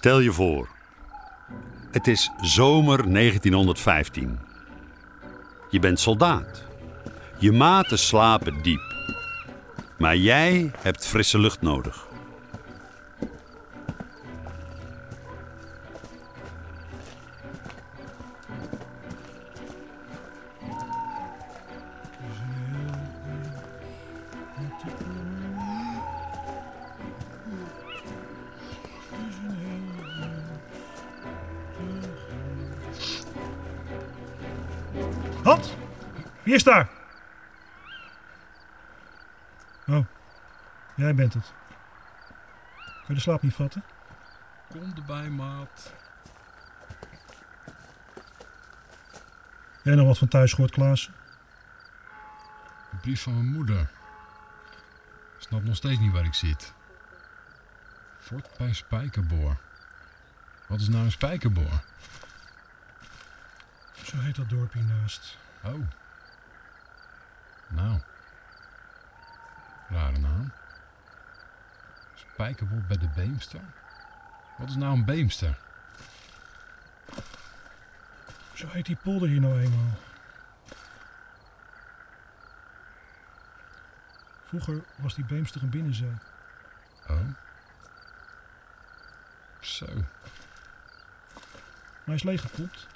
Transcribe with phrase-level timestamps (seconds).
[0.00, 0.68] Stel je voor.
[1.90, 4.38] Het is zomer 1915.
[5.70, 6.64] Je bent soldaat.
[7.38, 8.94] Je maten slapen diep.
[9.98, 12.06] Maar jij hebt frisse lucht nodig.
[35.50, 35.76] Halt!
[36.42, 36.88] Wie is daar?
[39.86, 40.06] Oh,
[40.96, 41.52] jij bent het.
[42.84, 43.84] Kun je de slaap niet vatten?
[44.68, 45.92] Kom erbij, maat.
[49.82, 51.10] Jij nog wat van thuis gehoord, Klaas?
[52.92, 53.80] Een brief van mijn moeder.
[55.36, 56.72] Ik snap nog steeds niet waar ik zit.
[58.18, 59.56] Fort bij Spijkerboor.
[60.66, 61.82] Wat is nou een spijkerboor?
[64.04, 65.38] Zo heet dat dorp hiernaast.
[65.62, 65.88] Oh.
[67.68, 68.00] Nou.
[69.88, 70.52] Rare naam.
[72.14, 73.60] Spijkerboor bij de Beemster?
[74.58, 75.58] Wat is nou een Beemster?
[78.54, 79.98] Zo heet die polder hier nou eenmaal.
[84.44, 86.14] Vroeger was die Beemster een binnenzee.
[87.08, 87.28] Oh.
[89.60, 89.86] Zo.
[89.94, 90.04] Maar
[92.04, 92.86] hij is leeggekopt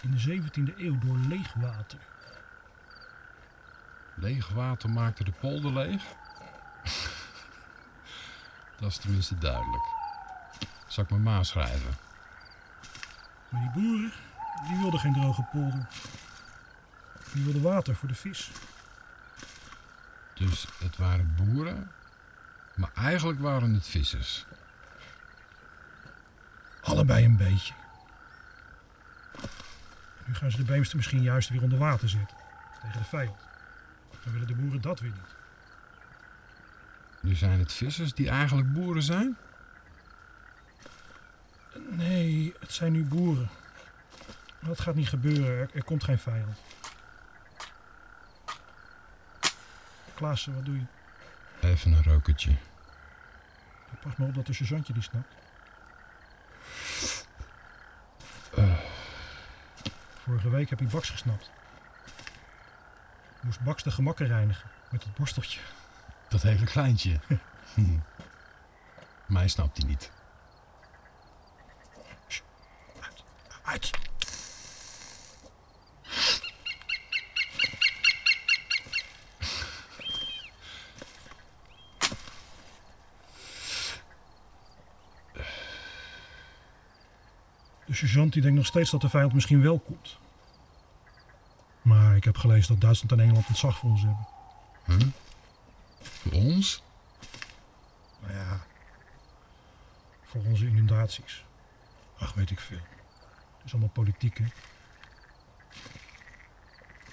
[0.00, 1.98] in de 17e eeuw door leegwater.
[4.14, 6.02] Leeg water maakte de polder leeg?
[8.80, 9.84] Dat is tenminste duidelijk.
[10.86, 11.96] Zal ik mijn ma schrijven?
[13.48, 14.12] Maar die boeren,
[14.68, 15.86] die wilden geen droge polder.
[17.32, 18.50] Die wilden water voor de vis.
[20.34, 21.90] Dus het waren boeren,
[22.74, 24.46] maar eigenlijk waren het vissers.
[26.82, 27.74] Allebei een beetje.
[30.28, 32.36] Nu gaan ze de Beemster misschien juist weer onder water zetten.
[32.80, 33.38] Tegen de vijand.
[34.24, 35.36] Dan willen de boeren dat weer niet.
[37.20, 39.36] Nu zijn het vissers die eigenlijk boeren zijn?
[41.90, 43.48] Nee, het zijn nu boeren.
[44.60, 45.58] Dat gaat niet gebeuren.
[45.58, 46.58] Er, er komt geen vijand.
[50.14, 50.86] Klaassen, wat doe je?
[51.60, 52.56] Even een rokertje.
[54.00, 55.34] Pas maar op dat de sergeantje die snapt.
[60.28, 61.50] Vorige week heb je Baks gesnapt.
[63.40, 65.60] Moest Baks de gemakken reinigen met het borsteltje.
[66.28, 67.20] Dat hele kleintje.
[67.74, 67.98] Hm.
[69.26, 70.10] Mij snapt hij niet.
[73.00, 73.24] Uit,
[73.62, 73.90] uit.
[87.88, 90.18] De sergeant die denkt nog steeds dat de vijand misschien wel komt.
[91.82, 94.26] Maar ik heb gelezen dat Duitsland en Engeland ontzag voor ons hebben.
[94.84, 95.12] Huh?
[96.00, 96.82] Voor ons?
[98.20, 98.60] Nou ja,
[100.24, 101.44] voor onze inundaties.
[102.18, 102.80] Ach, weet ik veel.
[103.56, 104.46] Het is allemaal politiek, hè.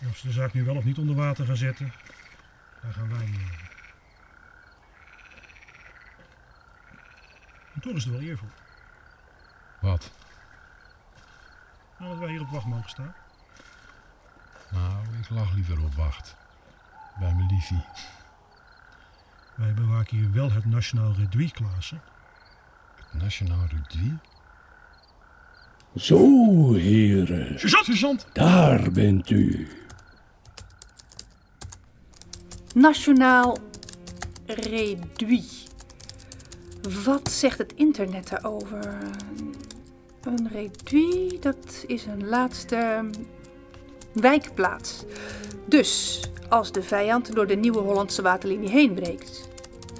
[0.00, 1.92] En of ze de zaak nu wel of niet onder water gaan zetten,
[2.82, 3.72] daar gaan wij niet over.
[7.74, 8.52] En toch is er wel eer voor.
[9.80, 10.12] Wat?
[11.98, 13.14] Nou, dat wij hier op wacht mogen staan.
[14.70, 16.36] Nou, ik lag liever op wacht.
[17.18, 17.84] Bij mijn liefie.
[19.54, 22.02] Wij bewaken hier wel het Nationaal Reduit, Klaassen.
[22.94, 24.20] Het Nationaal Reduit?
[25.96, 27.84] Zo, heren, Sergeant!
[27.84, 28.26] Sergeant!
[28.32, 29.68] daar bent u.
[32.74, 33.58] Nationaal
[34.46, 35.74] reduit.
[37.04, 38.98] Wat zegt het internet daarover?
[40.24, 43.10] Een reduit, dat is een laatste
[44.12, 45.04] wijkplaats.
[45.64, 49.48] Dus als de vijand door de nieuwe Hollandse waterlinie heen breekt,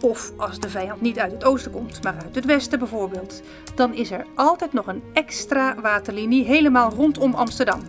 [0.00, 3.42] of als de vijand niet uit het oosten komt, maar uit het westen bijvoorbeeld,
[3.74, 7.80] dan is er altijd nog een extra waterlinie helemaal rondom Amsterdam.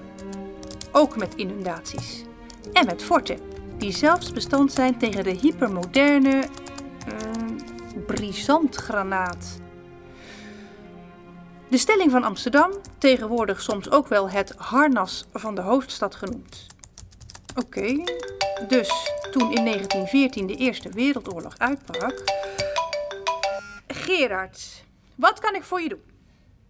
[0.91, 2.23] Ook met inundaties.
[2.73, 3.39] En met forten,
[3.77, 6.43] die zelfs bestand zijn tegen de hypermoderne
[7.07, 9.61] eh, brisantgranaat.
[11.73, 16.67] De stelling van Amsterdam, tegenwoordig soms ook wel het harnas van de hoofdstad genoemd.
[17.55, 18.03] Oké,
[18.67, 22.23] dus toen in 1914 de Eerste Wereldoorlog uitbrak.
[23.87, 24.85] Gerard,
[25.15, 26.03] wat kan ik voor je doen?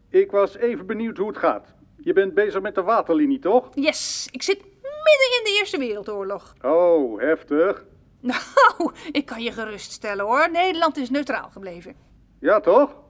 [0.10, 1.68] Ik was even benieuwd hoe het gaat.
[1.98, 3.70] Je bent bezig met de waterlinie, toch?
[3.74, 6.56] Yes, ik zit midden in de Eerste Wereldoorlog.
[6.62, 7.84] Oh, heftig.
[8.20, 10.52] Nou, ik kan je geruststellen hoor.
[10.52, 11.96] Nederland is neutraal gebleven.
[12.40, 13.03] Ja, toch?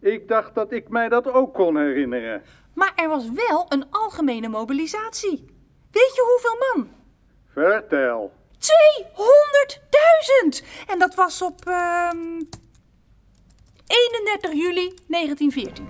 [0.00, 2.42] Ik dacht dat ik mij dat ook kon herinneren.
[2.74, 5.44] Maar er was wel een algemene mobilisatie.
[5.90, 6.90] Weet je hoeveel man?
[7.52, 8.32] Vertel.
[10.52, 10.66] 200.000!
[10.86, 12.40] En dat was op ehm
[13.86, 15.88] 31 juli 1914.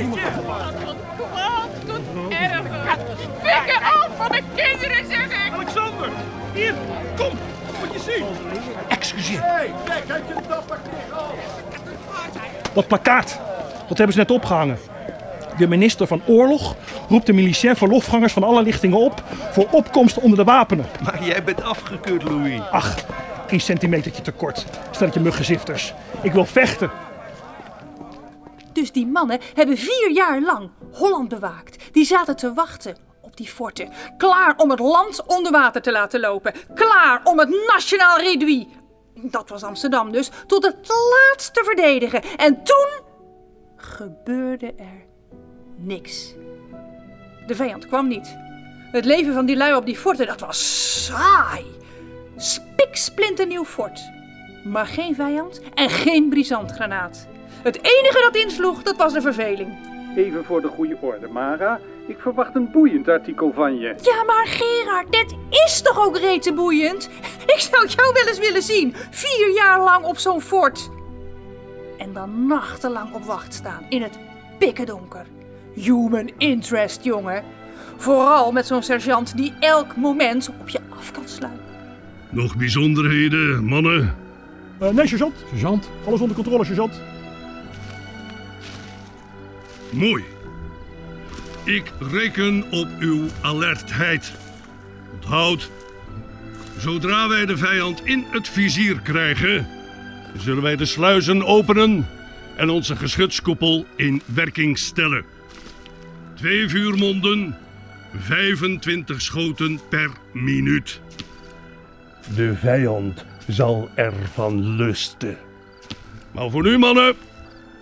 [0.00, 0.22] Louis!
[0.46, 1.92] Waar zit je?
[1.92, 2.62] Wat doet erg?
[3.42, 5.52] Fikken af van de kinderen, zeg ik!
[5.52, 6.08] Alexander!
[6.54, 6.74] Hier,
[7.16, 7.38] kom!
[7.80, 8.24] Moet je zien!
[8.88, 9.40] Excuseer.
[9.42, 10.78] Hé, kijk, heb je een dapper
[11.12, 11.34] al?
[12.72, 13.40] Dat plakkaat,
[13.88, 14.78] dat hebben ze net opgehangen.
[15.56, 16.76] De minister van Oorlog
[17.08, 20.86] roept de militair verlofgangers van alle lichtingen op voor opkomst onder de wapenen.
[21.02, 22.60] Maar jij bent afgekeurd, Louis.
[22.70, 22.94] Ach,
[23.48, 24.66] één centimetertje tekort.
[24.90, 25.94] Stelletje muggenzifters.
[26.22, 26.90] Ik wil vechten.
[28.72, 31.92] Dus die mannen hebben vier jaar lang Holland bewaakt.
[31.92, 33.90] Die zaten te wachten op die forten.
[34.16, 36.54] Klaar om het land onder water te laten lopen.
[36.74, 38.66] Klaar om het nationaal reduit,
[39.14, 42.22] dat was Amsterdam dus, tot het laatst te verdedigen.
[42.36, 43.00] En toen
[43.76, 45.06] gebeurde er
[45.76, 46.34] niks.
[47.46, 48.36] De vijand kwam niet.
[48.92, 51.64] Het leven van die lui op die forten, dat was saai.
[52.36, 54.00] Spiksplinternieuw fort.
[54.64, 57.26] Maar geen vijand en geen brisantgranaat.
[57.62, 59.76] Het enige dat insloeg, dat was de verveling.
[60.16, 61.80] Even voor de goede orde, Mara.
[62.06, 63.94] Ik verwacht een boeiend artikel van je.
[64.02, 67.10] Ja, maar Gerard, dit is toch ook rete boeiend?
[67.46, 68.94] Ik zou jou wel eens willen zien.
[69.10, 70.90] Vier jaar lang op zo'n fort.
[71.98, 74.18] En dan nachtenlang op wacht staan in het
[74.58, 75.26] pikkendonker.
[75.74, 77.44] Human interest, jongen.
[77.96, 81.64] Vooral met zo'n sergeant die elk moment op je af kan sluiten.
[82.30, 84.16] Nog bijzonderheden, mannen?
[84.78, 85.34] Eh, nee, sergeant.
[85.48, 85.90] Sergeant?
[86.06, 87.00] Alles onder controle, sergeant.
[89.92, 90.24] Mooi.
[91.64, 94.32] Ik reken op uw alertheid.
[95.14, 95.70] Onthoud,
[96.78, 99.66] zodra wij de vijand in het vizier krijgen,
[100.36, 102.08] zullen wij de sluizen openen
[102.56, 105.24] en onze geschutskoepel in werking stellen.
[106.34, 107.56] Twee vuurmonden,
[108.16, 111.00] 25 schoten per minuut.
[112.36, 115.36] De vijand zal ervan lusten.
[116.32, 117.14] Maar voor nu, mannen,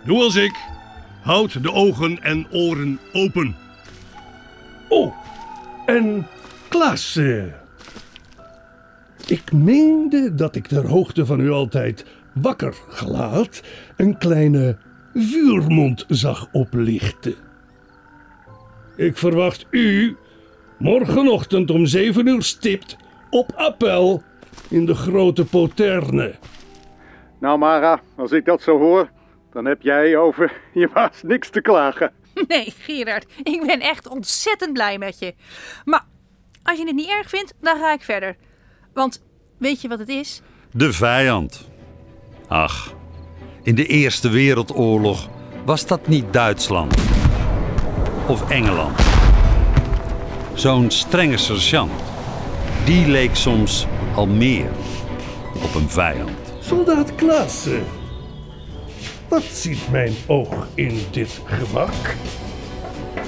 [0.04, 0.52] doe als ik.
[1.22, 3.56] Houd de ogen en oren open.
[4.88, 5.14] Oh,
[5.86, 6.26] en
[6.68, 7.54] Klaassen.
[9.26, 13.62] Ik meende dat ik ter hoogte van u altijd wakker gelaat
[13.96, 14.76] een kleine
[15.14, 17.34] vuurmond zag oplichten.
[18.96, 20.16] Ik verwacht u
[20.78, 22.96] morgenochtend om zeven uur stipt
[23.30, 24.22] op appel
[24.68, 26.34] in de grote poterne.
[27.40, 29.10] Nou, Mara, als ik dat zo hoor,
[29.52, 32.12] dan heb jij over je baas niks te klagen.
[32.48, 35.34] Nee, Gerard, ik ben echt ontzettend blij met je.
[35.84, 36.04] Maar
[36.62, 38.36] als je het niet erg vindt, dan ga ik verder.
[38.92, 39.24] Want
[39.58, 40.42] weet je wat het is?
[40.72, 41.68] De vijand.
[42.48, 42.94] Ach,
[43.62, 45.28] in de Eerste Wereldoorlog
[45.64, 46.94] was dat niet Duitsland
[48.26, 49.00] of Engeland.
[50.54, 51.92] Zo'n strenge sergeant,
[52.84, 54.70] die leek soms al meer
[55.54, 56.30] op een vijand.
[56.60, 57.99] Soldaat Klaassen.
[59.30, 62.14] Wat ziet mijn oog in dit gemak?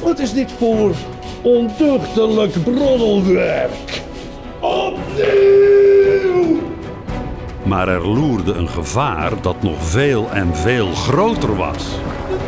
[0.02, 0.94] Wat is dit voor
[1.42, 4.02] ondeugdelijk broddelwerk?
[4.61, 6.61] Opnieuw!
[7.62, 11.87] Maar er loerde een gevaar dat nog veel en veel groter was.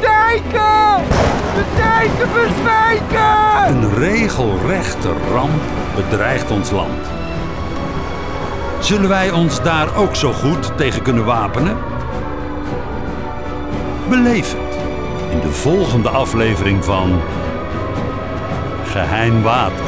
[0.00, 1.04] Dijken!
[1.54, 3.68] De dijken verzwijken!
[3.68, 5.62] Een regelrechte ramp
[5.94, 7.06] bedreigt ons land.
[8.80, 11.93] Zullen wij ons daar ook zo goed tegen kunnen wapenen?
[14.04, 14.12] Het
[15.30, 17.20] in de volgende aflevering van
[18.84, 19.84] Geheim Water.